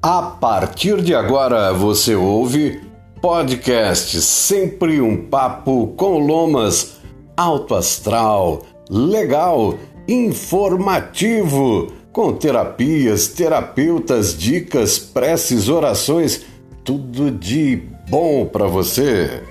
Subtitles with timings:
[0.00, 2.80] A partir de agora você ouve
[3.20, 6.98] podcast Sempre um Papo com Lomas,
[7.36, 9.74] alto astral, legal,
[10.06, 16.42] informativo, com terapias, terapeutas, dicas, preces, orações,
[16.84, 19.42] tudo de bom para você.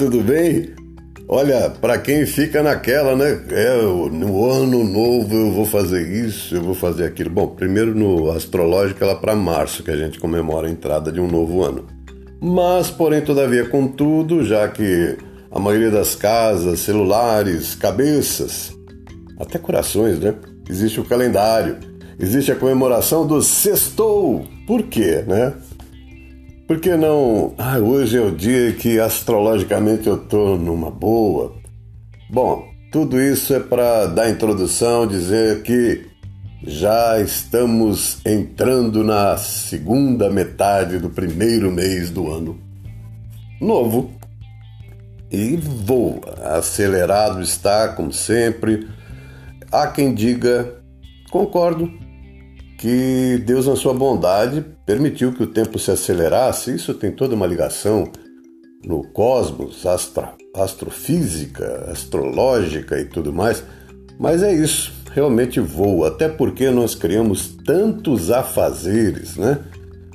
[0.00, 0.70] Tudo bem?
[1.28, 3.38] Olha, para quem fica naquela, né?
[3.50, 7.28] É, no ano novo eu vou fazer isso, eu vou fazer aquilo.
[7.28, 11.28] Bom, primeiro no astrológico ela para março, que a gente comemora a entrada de um
[11.28, 11.84] novo ano.
[12.40, 15.18] Mas, porém, todavia, contudo, já que
[15.50, 18.72] a maioria das casas, celulares, cabeças,
[19.38, 20.34] até corações, né?
[20.66, 21.76] Existe o calendário,
[22.18, 24.46] existe a comemoração do sextou.
[24.66, 25.52] Por quê, né?
[26.70, 27.52] Por que não?
[27.58, 31.52] Ah, hoje é o dia que astrologicamente eu estou numa boa.
[32.30, 36.06] Bom, tudo isso é para dar introdução, dizer que
[36.62, 42.56] já estamos entrando na segunda metade do primeiro mês do ano
[43.60, 44.12] novo.
[45.28, 46.56] E voa.
[46.56, 48.86] Acelerado está, como sempre.
[49.72, 50.72] Há quem diga,
[51.32, 51.90] concordo,
[52.80, 56.74] que Deus, na sua bondade, permitiu que o tempo se acelerasse.
[56.74, 58.10] Isso tem toda uma ligação
[58.82, 63.62] no cosmos, astra, astrofísica, astrológica e tudo mais.
[64.18, 69.58] Mas é isso, realmente voa, até porque nós criamos tantos afazeres, né?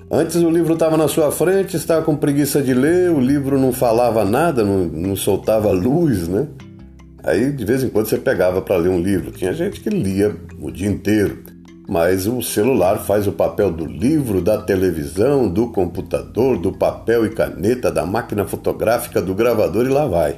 [0.09, 3.71] Antes o livro estava na sua frente, estava com preguiça de ler, o livro não
[3.71, 6.47] falava nada, não, não soltava luz, né?
[7.23, 9.31] Aí de vez em quando você pegava para ler um livro.
[9.31, 11.54] Tinha gente que lia o dia inteiro
[11.87, 17.29] mas o celular faz o papel do livro, da televisão, do computador, do papel e
[17.29, 20.37] caneta, da máquina fotográfica, do gravador e lá vai.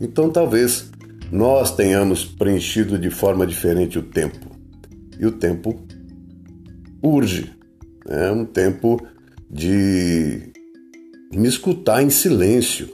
[0.00, 0.90] Então talvez
[1.30, 4.50] nós tenhamos preenchido de forma diferente o tempo.
[5.18, 5.74] E o tempo
[7.02, 7.52] urge.
[8.08, 9.04] É um tempo
[9.50, 10.52] de
[11.32, 12.88] me escutar em silêncio.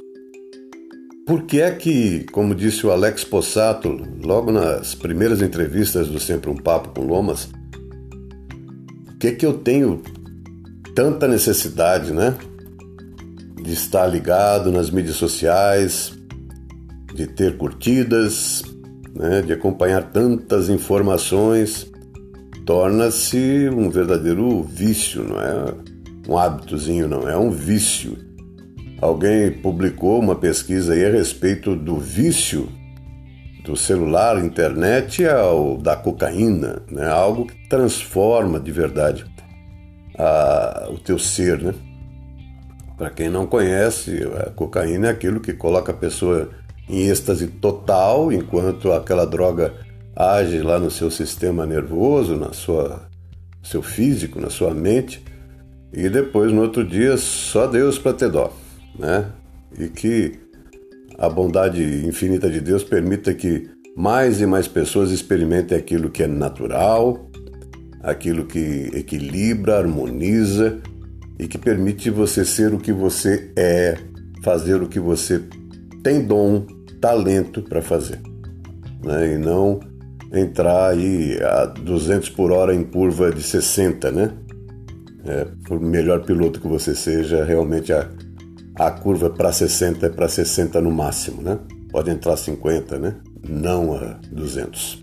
[1.27, 3.89] Por que é que, como disse o Alex Possato,
[4.25, 7.49] logo nas primeiras entrevistas do Sempre um Papo com Lomas,
[9.23, 10.03] que que eu tenho
[10.97, 12.35] tanta necessidade, né?
[13.63, 16.13] De estar ligado nas mídias sociais,
[17.15, 18.65] de ter curtidas,
[19.15, 19.41] né?
[19.41, 21.89] de acompanhar tantas informações,
[22.67, 25.75] torna-se um verdadeiro vício, não é
[26.29, 28.19] um hábitozinho, não é um vício.
[29.01, 32.69] Alguém publicou uma pesquisa aí a respeito do vício
[33.65, 37.07] do celular, internet ao da cocaína, né?
[37.09, 39.25] Algo que transforma de verdade
[40.19, 41.75] a, o teu ser, né?
[42.97, 46.51] Para quem não conhece, a cocaína é aquilo que coloca a pessoa
[46.89, 49.75] em êxtase total, enquanto aquela droga
[50.15, 53.09] age lá no seu sistema nervoso, na sua
[53.63, 55.23] seu físico, na sua mente,
[55.93, 58.53] e depois no outro dia só Deus para ter dó,
[58.99, 59.27] né?
[59.79, 60.42] E que
[61.19, 66.27] a bondade infinita de Deus permita que mais e mais pessoas experimentem aquilo que é
[66.27, 67.29] natural,
[68.03, 70.81] aquilo que equilibra, harmoniza
[71.39, 73.97] e que permite você ser o que você é,
[74.43, 75.43] fazer o que você
[76.03, 76.67] tem dom,
[77.01, 78.21] talento para fazer.
[79.05, 79.35] Né?
[79.35, 79.81] E não
[80.33, 84.33] entrar aí a 200 por hora em curva de 60, né?
[85.25, 88.09] É, por melhor piloto que você seja, realmente a,
[88.87, 91.59] a curva para 60 é para 60 no máximo, né?
[91.91, 93.15] Pode entrar 50, né?
[93.47, 95.03] Não a 200.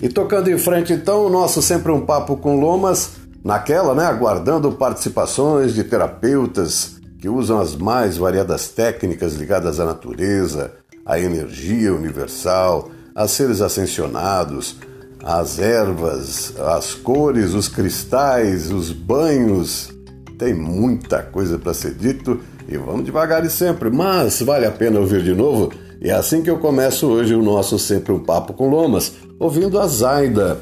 [0.00, 3.12] E tocando em frente então, o nosso sempre um papo com Lomas,
[3.44, 10.72] naquela, né, aguardando participações de terapeutas que usam as mais variadas técnicas ligadas à natureza,
[11.06, 14.76] à energia universal, a seres ascensionados,
[15.22, 19.90] as ervas, as cores, os cristais, os banhos.
[20.38, 24.98] Tem muita coisa para ser dito e vamos devagar e sempre, mas vale a pena
[24.98, 25.70] ouvir de novo.
[26.00, 29.78] E é assim que eu começo hoje o nosso Sempre um Papo com Lomas, ouvindo
[29.78, 30.58] a Zaida.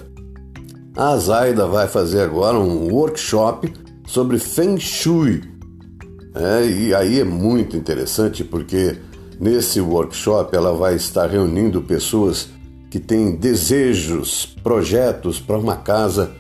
[0.96, 3.72] A Zaida vai fazer agora um workshop
[4.06, 5.42] sobre Feng Shui.
[6.34, 8.96] É, e aí é muito interessante porque
[9.40, 12.48] nesse workshop ela vai estar reunindo pessoas
[12.90, 16.32] que têm desejos, projetos para uma casa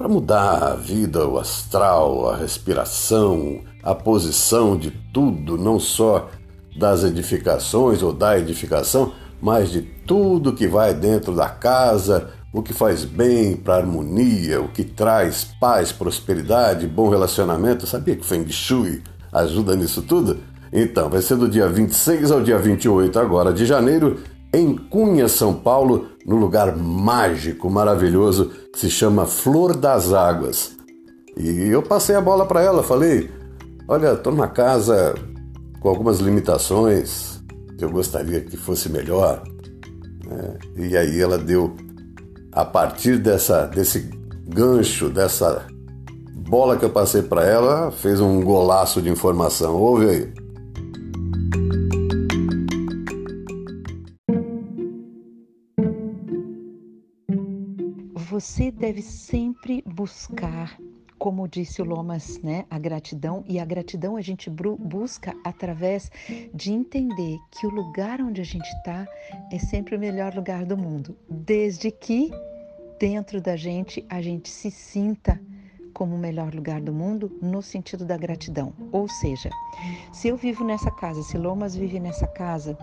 [0.00, 6.30] para mudar a vida, o astral, a respiração, a posição de tudo, não só
[6.74, 9.12] das edificações ou da edificação,
[9.42, 14.62] mas de tudo que vai dentro da casa, o que faz bem para a harmonia,
[14.62, 17.86] o que traz paz, prosperidade, bom relacionamento.
[17.86, 20.38] Sabia que Feng Shui ajuda nisso tudo?
[20.72, 24.18] Então, vai ser do dia 26 ao dia 28 agora de janeiro,
[24.52, 30.76] em Cunha, São Paulo, no lugar mágico, maravilhoso, que se chama Flor das Águas.
[31.36, 33.30] E eu passei a bola para ela, falei:
[33.88, 35.14] Olha, estou numa casa
[35.80, 37.40] com algumas limitações,
[37.78, 39.42] eu gostaria que fosse melhor.
[40.30, 41.74] É, e aí ela deu,
[42.52, 44.10] a partir dessa, desse
[44.46, 45.66] gancho, dessa
[46.48, 49.76] bola que eu passei para ela, fez um golaço de informação.
[49.76, 50.32] Ouve aí.
[58.40, 60.74] Você deve sempre buscar
[61.18, 66.10] como disse o Lomas, né, a gratidão e a gratidão a gente busca através
[66.54, 69.06] de entender que o lugar onde a gente está
[69.52, 72.30] é sempre o melhor lugar do mundo, desde que
[72.98, 75.38] dentro da gente a gente se sinta
[75.92, 78.72] como o melhor lugar do mundo no sentido da gratidão.
[78.90, 79.50] Ou seja,
[80.14, 82.74] se eu vivo nessa casa, se Lomas vive nessa casa,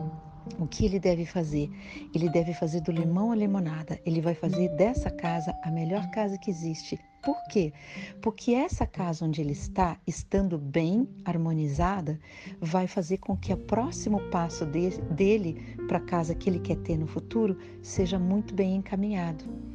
[0.59, 1.69] o que ele deve fazer?
[2.13, 3.99] Ele deve fazer do limão a limonada.
[4.05, 6.99] Ele vai fazer dessa casa a melhor casa que existe.
[7.21, 7.73] Por quê?
[8.21, 12.19] Porque essa casa onde ele está, estando bem harmonizada,
[12.61, 16.77] vai fazer com que o próximo passo de, dele para a casa que ele quer
[16.77, 19.66] ter no futuro seja muito bem encaminhado.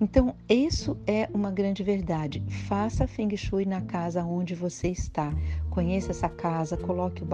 [0.00, 2.42] Então, isso é uma grande verdade.
[2.66, 5.32] Faça Feng Shui na casa onde você está.
[5.70, 7.26] Conheça essa casa, coloque o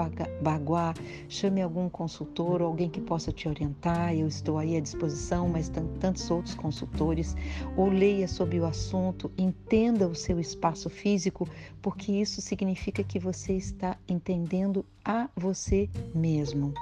[0.42, 0.92] baguá,
[1.28, 4.14] chame algum consultor ou alguém que possa te orientar.
[4.14, 5.70] Eu estou aí à disposição, mas
[6.00, 7.36] tantos outros consultores.
[7.76, 11.48] Ou leia sobre o assunto, entenda o seu espaço físico,
[11.80, 16.74] porque isso significa que você está entendendo a você mesmo.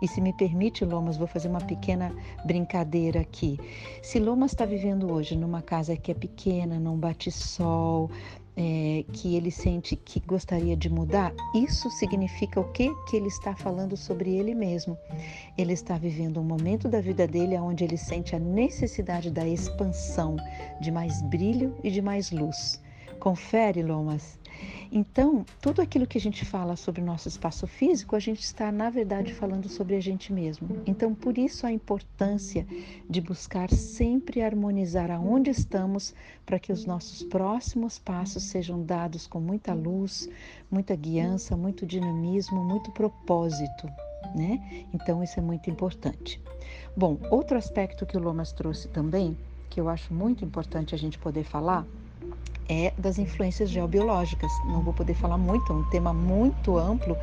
[0.00, 2.14] E se me permite, Lomas, vou fazer uma pequena
[2.44, 3.58] brincadeira aqui.
[4.02, 8.10] Se Lomas está vivendo hoje numa casa que é pequena, não bate sol,
[8.56, 12.92] é, que ele sente que gostaria de mudar, isso significa o quê?
[13.08, 14.98] Que ele está falando sobre ele mesmo.
[15.56, 20.36] Ele está vivendo um momento da vida dele onde ele sente a necessidade da expansão,
[20.80, 22.80] de mais brilho e de mais luz.
[23.18, 24.39] Confere, Lomas.
[24.92, 28.72] Então, tudo aquilo que a gente fala sobre o nosso espaço físico, a gente está,
[28.72, 30.82] na verdade, falando sobre a gente mesmo.
[30.84, 32.66] Então, por isso a importância
[33.08, 36.12] de buscar sempre harmonizar aonde estamos
[36.44, 40.28] para que os nossos próximos passos sejam dados com muita luz,
[40.68, 43.88] muita guiança, muito dinamismo, muito propósito.
[44.34, 44.86] Né?
[44.92, 46.40] Então, isso é muito importante.
[46.96, 49.36] Bom, outro aspecto que o Lomas trouxe também,
[49.68, 51.86] que eu acho muito importante a gente poder falar,
[52.68, 54.50] é das influências geobiológicas.
[54.66, 57.16] Não vou poder falar muito, é um tema muito amplo,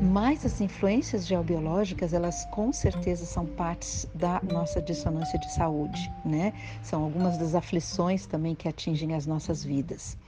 [0.00, 6.52] mas as influências geobiológicas, elas com certeza são partes da nossa dissonância de saúde, né?
[6.82, 10.18] São algumas das aflições também que atingem as nossas vidas.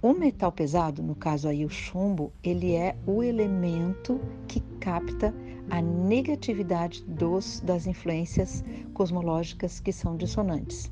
[0.00, 5.34] O metal pesado, no caso aí o chumbo, ele é o elemento que capta
[5.70, 8.62] a negatividade dos, das influências
[8.94, 10.90] cosmológicas que são dissonantes.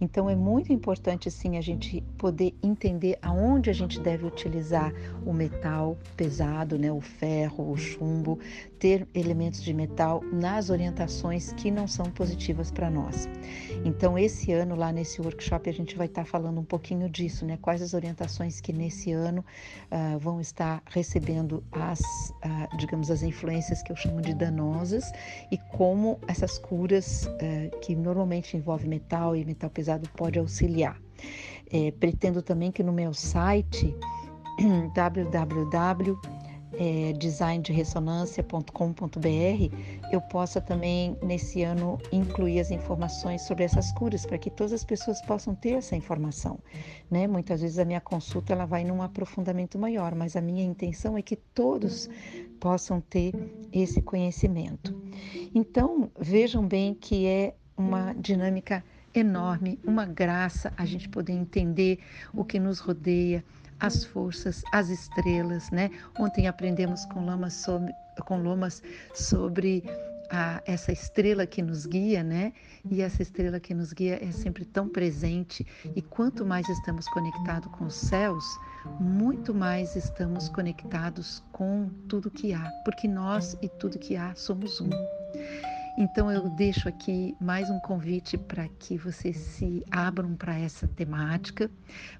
[0.00, 4.92] Então é muito importante sim a gente poder entender aonde a gente deve utilizar
[5.24, 8.38] o metal pesado, né, o ferro, o chumbo,
[8.78, 13.28] ter elementos de metal nas orientações que não são positivas para nós.
[13.84, 17.44] Então esse ano lá nesse workshop a gente vai estar tá falando um pouquinho disso,
[17.46, 17.58] né?
[17.60, 19.44] Quais as orientações que nesse ano
[19.90, 25.12] uh, vão estar recebendo as, uh, digamos, as influências que eu chamo de danosas
[25.50, 31.00] e como essas curas uh, que normalmente envolvem metal e metal pesado pode auxiliar.
[31.70, 33.94] É, pretendo também que no meu site
[34.94, 36.18] www
[36.74, 37.12] é,
[40.10, 44.84] eu possa também nesse ano incluir as informações sobre essas curas para que todas as
[44.84, 46.58] pessoas possam ter essa informação,
[47.10, 47.26] né?
[47.26, 51.22] Muitas vezes a minha consulta ela vai num aprofundamento maior, mas a minha intenção é
[51.22, 52.08] que todos
[52.58, 53.32] possam ter
[53.72, 54.94] esse conhecimento.
[55.54, 61.98] Então vejam bem que é uma dinâmica enorme, uma graça a gente poder entender
[62.32, 63.44] o que nos rodeia,
[63.80, 65.90] as forças, as estrelas, né?
[66.18, 67.92] Ontem aprendemos com Lamas sobre,
[68.24, 69.82] com Lomas sobre
[70.30, 72.52] a, essa estrela que nos guia, né?
[72.90, 75.66] E essa estrela que nos guia é sempre tão presente.
[75.94, 78.44] E quanto mais estamos conectados com os céus,
[78.98, 84.80] muito mais estamos conectados com tudo que há, porque nós e tudo que há somos
[84.80, 85.21] um.
[85.96, 91.70] Então eu deixo aqui mais um convite para que vocês se abram para essa temática,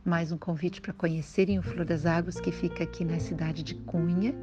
[0.04, 3.74] mais um convite para conhecerem o Flor das Águas que fica aqui na cidade de
[3.74, 4.34] Cunha,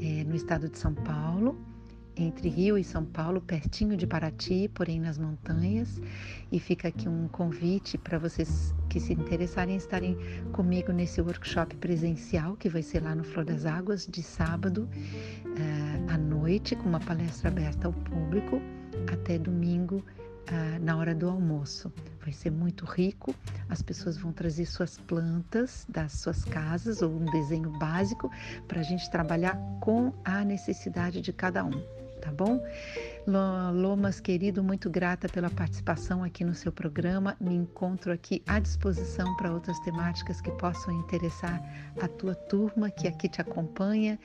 [0.00, 1.58] é, no estado de São Paulo.
[2.16, 6.00] Entre Rio e São Paulo, pertinho de Paraty, porém nas montanhas.
[6.50, 10.16] E fica aqui um convite para vocês que se interessarem em estarem
[10.52, 14.88] comigo nesse workshop presencial que vai ser lá no Flor das Águas de sábado
[15.44, 18.60] uh, à noite, com uma palestra aberta ao público,
[19.12, 20.04] até domingo
[20.46, 21.92] ah, na hora do almoço.
[22.20, 23.34] Vai ser muito rico.
[23.68, 28.30] As pessoas vão trazer suas plantas das suas casas ou um desenho básico
[28.68, 32.03] para a gente trabalhar com a necessidade de cada um.
[32.24, 32.58] Tá bom?
[33.74, 37.36] Lomas, querido, muito grata pela participação aqui no seu programa.
[37.38, 41.62] Me encontro aqui à disposição para outras temáticas que possam interessar
[42.00, 44.18] a tua turma que aqui te acompanha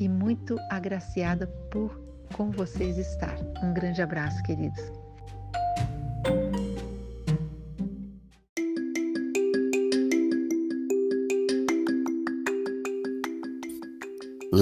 [0.00, 3.36] e muito agraciada por com vocês estar.
[3.62, 5.03] Um grande abraço, queridos.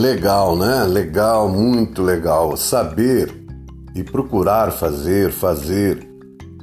[0.03, 0.83] Legal, né?
[0.83, 2.57] Legal, muito legal.
[2.57, 3.33] Saber
[3.95, 6.05] e procurar fazer, fazer,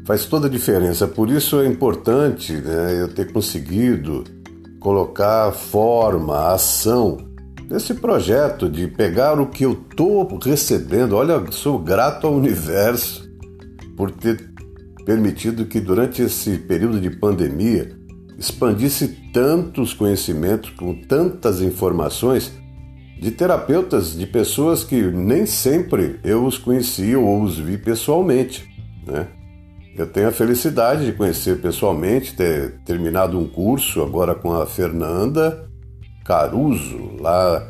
[0.06, 1.08] faz toda a diferença.
[1.08, 4.26] Por isso é importante né, eu ter conseguido
[4.82, 7.18] colocar forma, ação
[7.70, 11.16] nesse projeto de pegar o que eu estou recebendo.
[11.16, 13.26] Olha, sou grato ao universo
[13.96, 14.52] por ter
[15.06, 17.98] permitido que durante esse período de pandemia
[18.38, 22.60] expandisse tantos conhecimentos, com tantas informações
[23.20, 28.68] de terapeutas, de pessoas que nem sempre eu os conhecia ou os vi pessoalmente.
[29.06, 29.28] Né?
[29.98, 35.70] Eu tenho a felicidade de conhecer pessoalmente, ter terminado um curso agora com a Fernanda
[36.24, 37.68] Caruso, lá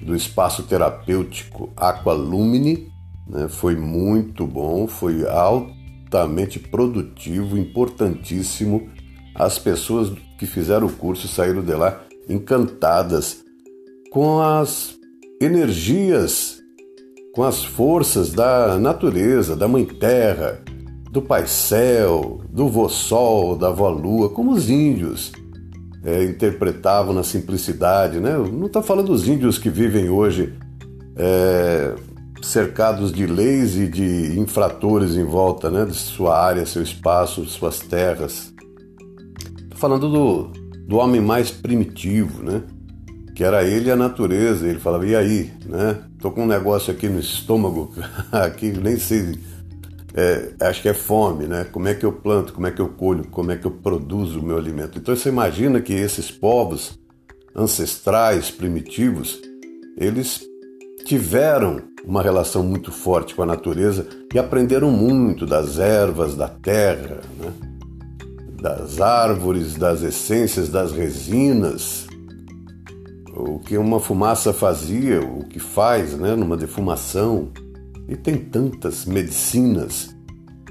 [0.00, 2.88] do Espaço Terapêutico Aqualumine.
[3.28, 3.48] Né?
[3.48, 8.88] Foi muito bom, foi altamente produtivo, importantíssimo.
[9.34, 13.45] As pessoas que fizeram o curso saíram de lá encantadas
[14.10, 14.96] com as
[15.40, 16.58] energias,
[17.34, 20.62] com as forças da natureza, da Mãe Terra,
[21.10, 25.32] do Pai Céu, do Vô Sol, da Vó Lua, como os índios
[26.04, 28.20] é, interpretavam na simplicidade.
[28.20, 28.36] Né?
[28.36, 30.54] Não está falando dos índios que vivem hoje
[31.16, 31.94] é,
[32.42, 35.84] cercados de leis e de infratores em volta né?
[35.84, 38.52] de sua área, seu espaço, suas terras.
[39.62, 40.50] Estou falando do,
[40.86, 42.62] do homem mais primitivo, né?
[43.36, 44.66] Que era ele e a natureza.
[44.66, 45.98] Ele falava, e aí, né?
[46.18, 47.92] Tô com um negócio aqui no estômago,
[48.32, 49.38] aqui nem sei,
[50.14, 51.64] é, acho que é fome, né?
[51.70, 54.40] Como é que eu planto, como é que eu colho, como é que eu produzo
[54.40, 54.98] o meu alimento.
[54.98, 56.98] Então você imagina que esses povos
[57.54, 59.38] ancestrais, primitivos,
[59.98, 60.40] eles
[61.04, 67.20] tiveram uma relação muito forte com a natureza e aprenderam muito das ervas, da terra,
[67.38, 67.52] né?
[68.60, 72.05] das árvores, das essências, das resinas,
[73.36, 77.50] o que uma fumaça fazia, o que faz né, numa defumação.
[78.08, 80.16] E tem tantas medicinas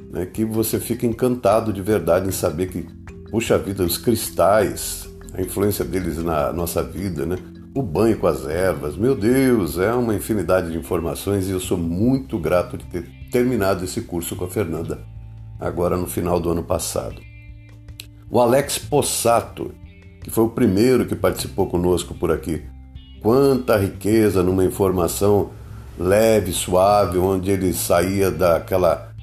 [0.09, 2.87] né, que você fica encantado de verdade em saber que,
[3.29, 7.37] puxa vida, os cristais, a influência deles na nossa vida, né?
[7.75, 11.77] o banho com as ervas, meu Deus, é uma infinidade de informações e eu sou
[11.77, 15.03] muito grato de ter terminado esse curso com a Fernanda,
[15.59, 17.21] agora no final do ano passado.
[18.31, 19.73] O Alex Possato,
[20.25, 22.63] que foi o primeiro que participou conosco por aqui.
[23.21, 25.51] Quanta riqueza numa informação
[25.99, 29.13] leve, suave, onde ele saía daquela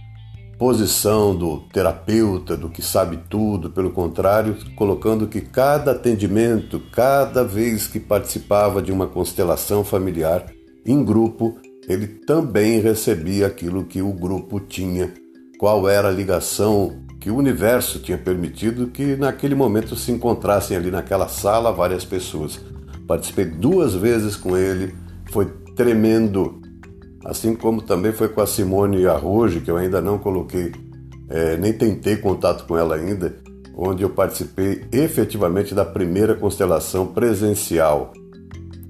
[0.56, 7.88] posição do terapeuta, do que sabe tudo, pelo contrário, colocando que cada atendimento, cada vez
[7.88, 10.46] que participava de uma constelação familiar
[10.86, 15.12] em grupo, ele também recebia aquilo que o grupo tinha,
[15.58, 20.90] qual era a ligação que o universo tinha permitido que naquele momento se encontrassem ali
[20.90, 22.60] naquela sala várias pessoas.
[23.06, 24.92] Participei duas vezes com ele,
[25.30, 26.60] foi tremendo.
[27.24, 30.72] Assim como também foi com a Simone Arrojo, que eu ainda não coloquei,
[31.28, 33.32] é, nem tentei contato com ela ainda,
[33.76, 38.12] onde eu participei efetivamente da primeira constelação presencial.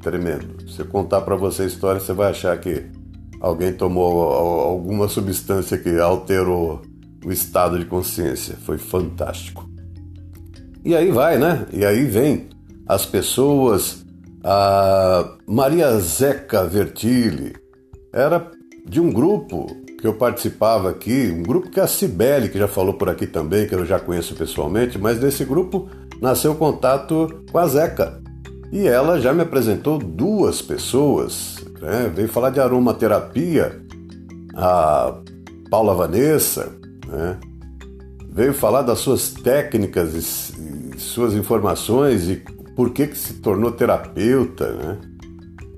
[0.01, 0.71] Tremendo.
[0.71, 2.83] Se eu contar para você a história, você vai achar que
[3.43, 6.81] alguém tomou alguma substância que alterou
[7.25, 8.57] o estado de consciência.
[8.65, 9.69] Foi fantástico.
[10.85, 11.67] E aí vai, né?
[11.73, 12.49] E aí vem
[12.87, 14.05] as pessoas.
[14.45, 17.55] A Maria Zeca Vertili
[18.13, 18.51] era
[18.85, 19.67] de um grupo
[20.01, 23.69] que eu participava aqui, um grupo que a Cibele, que já falou por aqui também,
[23.69, 25.89] que eu já conheço pessoalmente, mas desse grupo
[26.21, 28.21] nasceu contato com a Zeca.
[28.73, 32.11] E ela já me apresentou duas pessoas, né?
[32.13, 33.81] veio falar de aromaterapia,
[34.57, 35.21] a
[35.71, 36.73] Paula Vanessa,
[37.13, 37.39] né?
[38.33, 42.37] veio falar das suas técnicas e, suas informações e
[42.75, 44.73] por que, que se tornou terapeuta.
[44.73, 44.99] Né?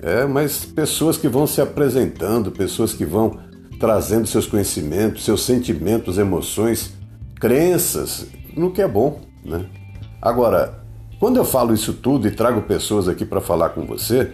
[0.00, 3.38] É, mas pessoas que vão se apresentando, pessoas que vão
[3.80, 6.94] trazendo seus conhecimentos, seus sentimentos, emoções,
[7.40, 8.26] crenças,
[8.56, 9.66] no que é bom, né?
[10.22, 10.84] Agora,
[11.18, 14.30] quando eu falo isso tudo e trago pessoas aqui para falar com você,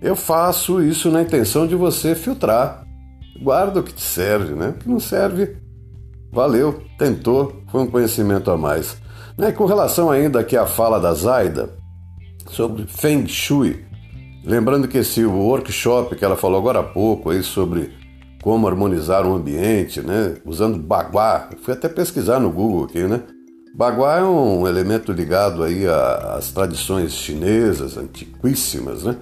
[0.00, 2.84] eu faço isso na intenção de você filtrar.
[3.40, 4.70] Guarda o que te serve, né?
[4.70, 5.56] O que não serve,
[6.32, 8.96] valeu, tentou, foi um conhecimento a mais.
[9.36, 9.52] Né?
[9.52, 11.70] Com relação ainda aqui à fala da Zaida
[12.48, 13.84] sobre Feng Shui,
[14.44, 17.92] lembrando que esse workshop que ela falou agora há pouco aí sobre
[18.42, 20.34] como harmonizar o ambiente, né?
[20.44, 23.22] Usando baguá, fui até pesquisar no Google aqui, né?
[23.74, 29.16] Baguá é um elemento ligado aí às tradições chinesas antiquíssimas, né?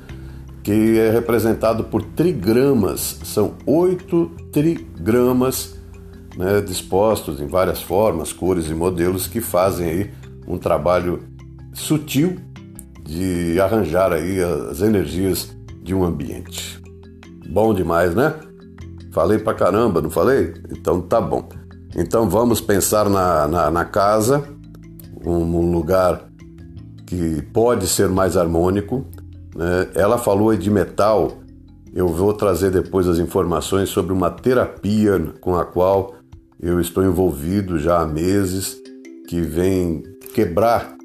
[0.62, 5.79] Que é representado por trigramas, são oito trigramas
[6.40, 10.10] né, dispostos em várias formas, cores e modelos que fazem aí
[10.48, 11.22] um trabalho
[11.74, 12.38] sutil
[13.04, 16.80] de arranjar aí as energias de um ambiente.
[17.46, 18.34] Bom demais, né?
[19.12, 20.54] Falei pra caramba, não falei?
[20.70, 21.46] Então tá bom.
[21.94, 24.42] Então vamos pensar na, na, na casa,
[25.22, 26.24] um, lugar
[27.06, 29.04] que pode ser mais harmônico.
[29.54, 29.88] Né?
[29.94, 31.32] Ela falou de metal,
[31.92, 36.19] eu vou trazer depois as informações sobre uma terapia com a qual
[36.62, 38.80] eu estou envolvido já há meses,
[39.28, 40.02] que vem
[40.34, 40.96] quebrar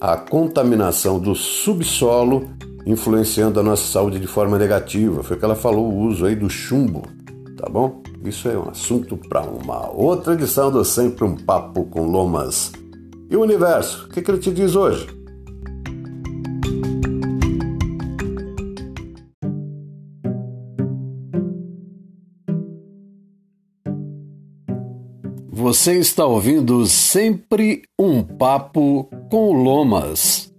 [0.00, 2.48] a contaminação do subsolo
[2.86, 5.22] influenciando a nossa saúde de forma negativa.
[5.22, 7.02] Foi o que ela falou, o uso aí do chumbo,
[7.56, 8.02] tá bom?
[8.24, 12.72] Isso é um assunto para uma outra edição do Sempre um Papo com Lomas.
[13.30, 15.06] E o universo, o que, que ele te diz hoje?
[25.60, 30.50] Você está ouvindo sempre um papo com Lomas.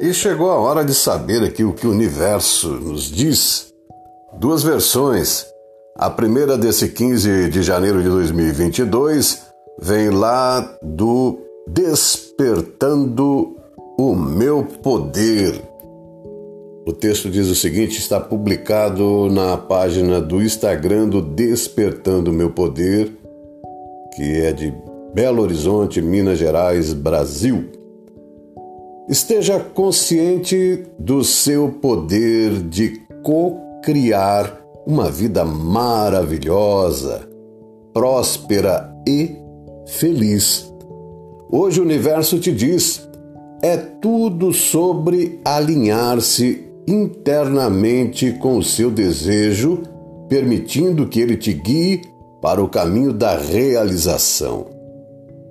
[0.00, 3.72] E chegou a hora de saber aqui o que o universo nos diz.
[4.36, 5.46] Duas versões.
[5.94, 9.46] A primeira desse 15 de janeiro de 2022
[9.80, 13.59] vem lá do Despertando
[14.00, 15.60] o Meu Poder.
[16.86, 23.12] O texto diz o seguinte: está publicado na página do Instagram do Despertando Meu Poder,
[24.14, 24.72] que é de
[25.12, 27.64] Belo Horizonte, Minas Gerais, Brasil.
[29.06, 37.28] Esteja consciente do seu poder de co-criar uma vida maravilhosa,
[37.92, 39.36] próspera e
[39.86, 40.72] feliz.
[41.50, 43.09] Hoje o universo te diz:
[43.62, 49.82] é tudo sobre alinhar-se internamente com o seu desejo,
[50.28, 52.02] permitindo que ele te guie
[52.40, 54.66] para o caminho da realização.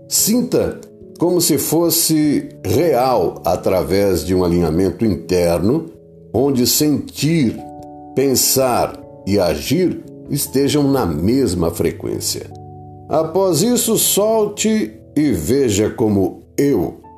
[0.08, 0.80] Sinta
[1.20, 5.86] como se fosse real através de um alinhamento interno,
[6.34, 7.56] onde sentir,
[8.16, 12.50] pensar e agir estejam na mesma frequência.
[13.08, 17.09] Após isso, solte e veja como eu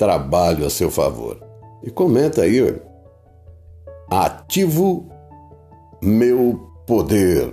[0.00, 1.38] trabalho a seu favor.
[1.82, 2.74] E comenta aí,
[4.10, 5.06] ativo
[6.02, 7.52] meu poder.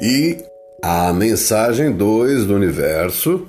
[0.00, 0.38] E
[0.82, 3.46] a mensagem 2 do universo,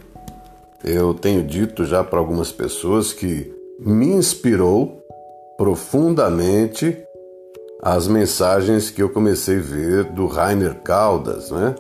[0.84, 5.01] eu tenho dito já para algumas pessoas que me inspirou
[5.58, 7.08] profundamente
[7.81, 11.75] as mensagens que eu comecei a ver do Rainer Caldas, né?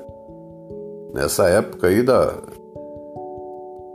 [1.13, 2.33] Nessa época aí da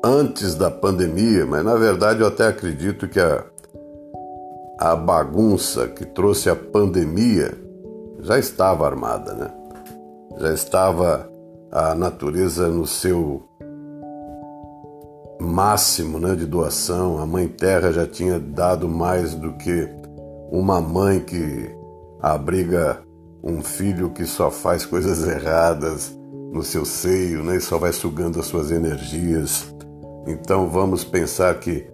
[0.04, 3.44] antes da pandemia, mas na verdade eu até acredito que a
[4.78, 7.52] a bagunça que trouxe a pandemia
[8.20, 9.50] já estava armada, né?
[10.38, 11.28] já estava
[11.70, 13.42] a natureza no seu
[15.40, 17.18] máximo né, de doação.
[17.18, 19.88] A Mãe Terra já tinha dado mais do que
[20.50, 21.70] uma mãe que
[22.32, 23.02] abriga
[23.42, 26.16] um filho que só faz coisas erradas
[26.50, 29.74] no seu seio né, e só vai sugando as suas energias.
[30.26, 31.86] Então vamos pensar que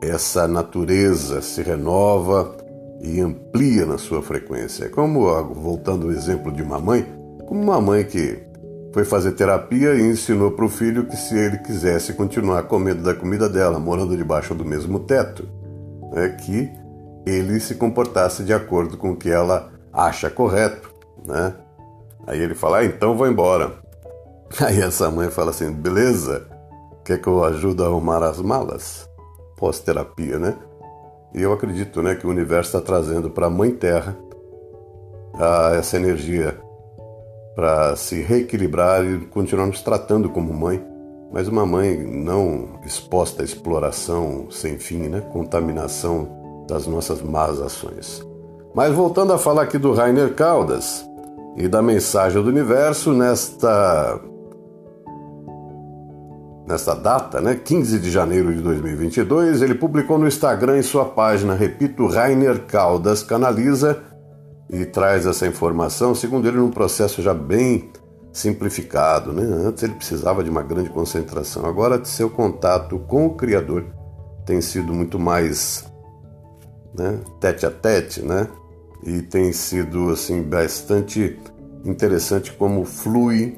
[0.00, 2.56] essa natureza se renova
[3.00, 4.88] e amplia na sua frequência.
[4.88, 7.04] Como, voltando ao exemplo de uma mãe,
[7.48, 8.40] como uma mãe que
[8.92, 13.14] foi fazer terapia e ensinou para o filho que se ele quisesse continuar comendo da
[13.14, 15.48] comida dela, morando debaixo do mesmo teto,
[16.14, 16.70] é que
[17.26, 20.92] ele se comportasse de acordo com o que ela acha correto,
[21.24, 21.54] né?
[22.26, 23.72] Aí ele fala, ah, então vou embora.
[24.60, 26.46] Aí essa mãe fala assim, beleza,
[27.04, 29.08] quer que eu ajude a arrumar as malas?
[29.56, 30.56] pós-terapia, né?
[31.34, 34.16] E eu acredito, né, que o universo está trazendo para a Mãe Terra
[35.34, 36.60] a, essa energia
[37.54, 40.84] para se reequilibrar e continuar nos tratando como mãe,
[41.32, 45.20] mas uma mãe não exposta à exploração sem fim, né?
[45.32, 48.24] Contaminação das nossas más ações.
[48.74, 51.04] Mas voltando a falar aqui do Rainer Caldas
[51.56, 54.20] e da mensagem do universo nesta
[56.66, 61.54] nesta data, né, 15 de janeiro de 2022, ele publicou no Instagram em sua página,
[61.54, 64.02] repito, Rainer Caldas canaliza
[64.70, 67.90] e traz essa informação, segundo ele, num processo já bem
[68.32, 69.32] simplificado.
[69.32, 69.42] Né?
[69.42, 73.84] Antes ele precisava de uma grande concentração, agora seu contato com o Criador
[74.46, 75.84] tem sido muito mais
[76.96, 78.48] né, tete a tete, né?
[79.02, 81.38] E tem sido assim bastante
[81.84, 83.56] interessante como flui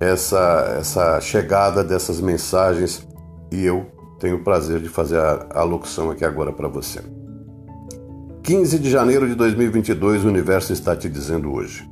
[0.00, 3.06] essa, essa chegada dessas mensagens
[3.52, 3.86] e eu
[4.18, 7.00] tenho o prazer de fazer a, a locução aqui agora para você.
[8.42, 11.88] 15 de janeiro de 2022, o universo está te dizendo hoje.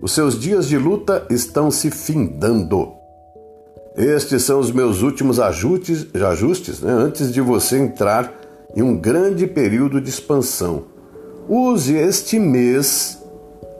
[0.00, 2.92] Os seus dias de luta estão se findando.
[3.96, 8.39] Estes são os meus últimos ajustes, ajustes né, antes de você entrar
[8.76, 10.84] em um grande período de expansão.
[11.48, 13.18] Use este mês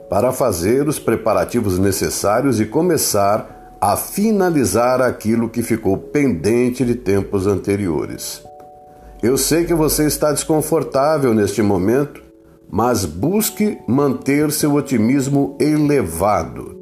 [0.09, 7.47] para fazer os preparativos necessários e começar a finalizar aquilo que ficou pendente de tempos
[7.47, 8.43] anteriores.
[9.23, 12.23] Eu sei que você está desconfortável neste momento,
[12.69, 16.77] mas busque manter seu otimismo elevado.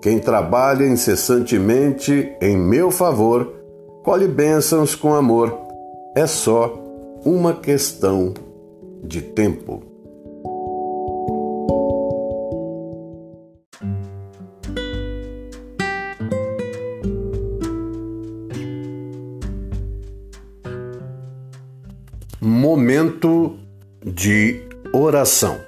[0.00, 3.52] Quem trabalha incessantemente em meu favor,
[4.04, 5.56] colhe bênçãos com amor.
[6.14, 6.87] É só
[7.24, 8.34] uma questão
[9.04, 9.82] de tempo.
[22.40, 23.58] Momento
[24.04, 24.60] de
[24.92, 25.67] oração.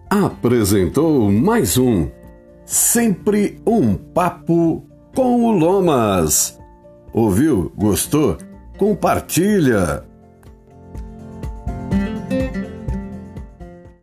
[0.11, 2.09] apresentou mais um
[2.65, 6.59] Sempre um Papo com o Lomas.
[7.13, 7.71] Ouviu?
[7.77, 8.37] Gostou?
[8.77, 10.10] Compartilha!